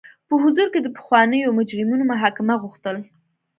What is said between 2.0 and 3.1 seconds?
محاکمه غوښتل.